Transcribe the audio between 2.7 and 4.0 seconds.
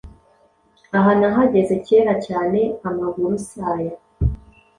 amaguru si aya